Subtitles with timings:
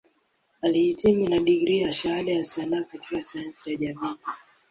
[0.61, 4.17] Alihitimu na digrii ya Shahada ya Sanaa katika Sayansi ya Jamii.